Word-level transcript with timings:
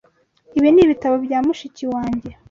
Ibi 0.57 0.69
ni 0.71 0.81
ibitabo 0.85 1.15
bya 1.25 1.39
mushiki 1.45 1.83
wanjye. 1.93 2.29